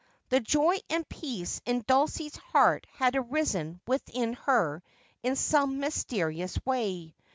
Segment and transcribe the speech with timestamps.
[0.29, 4.81] The joy and peace in Dulcie's heart had arisen within her
[5.21, 7.13] in some mysterious way.